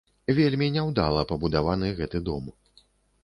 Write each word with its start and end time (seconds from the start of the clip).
Вельмі 0.37 0.69
няўдала 0.77 1.25
пабудаваны 1.31 1.91
гэты 1.99 2.21
дом. 2.31 2.47